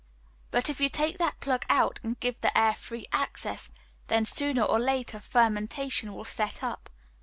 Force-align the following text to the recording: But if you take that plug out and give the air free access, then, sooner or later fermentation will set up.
But 0.49 0.67
if 0.67 0.81
you 0.81 0.89
take 0.89 1.19
that 1.19 1.39
plug 1.39 1.63
out 1.69 1.99
and 2.01 2.19
give 2.19 2.41
the 2.41 2.57
air 2.57 2.73
free 2.73 3.05
access, 3.13 3.69
then, 4.07 4.25
sooner 4.25 4.63
or 4.63 4.79
later 4.79 5.19
fermentation 5.19 6.11
will 6.15 6.25
set 6.25 6.63
up. 6.63 6.89